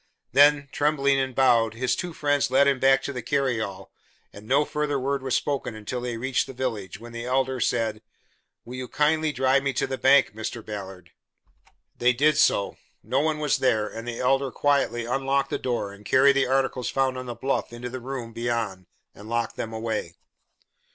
[0.31, 3.91] Then, trembling and bowed, his two friends led him back to the carryall
[4.33, 8.01] and no further word was spoken until they reached the village, when the Elder said:
[8.65, 10.65] "Will you kindly drive me to the bank, Mr.
[10.65, 11.11] Ballard?"
[11.95, 12.77] They did so.
[13.03, 16.89] No one was there, and the Elder quietly unlocked the door and carried the articles
[16.89, 20.15] found on the bluff into the room beyond and locked them away.